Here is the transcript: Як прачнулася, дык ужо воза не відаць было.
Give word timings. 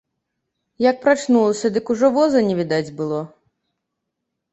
Як 0.85 0.95
прачнулася, 1.03 1.67
дык 1.75 1.91
ужо 1.95 2.09
воза 2.15 2.39
не 2.47 2.55
відаць 2.61 2.93
было. 3.03 3.21